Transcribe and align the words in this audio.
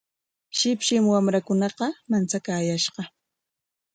Shipshim 0.57 1.03
wamrakunaqa 1.11 1.87
manchakaayashqa. 2.09 3.01